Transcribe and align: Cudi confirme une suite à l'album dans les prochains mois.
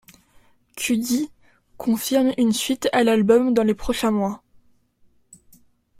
Cudi 0.75 1.29
confirme 1.77 2.31
une 2.39 2.53
suite 2.53 2.89
à 2.91 3.03
l'album 3.03 3.53
dans 3.53 3.61
les 3.61 3.75
prochains 3.75 4.09
mois. 4.09 4.41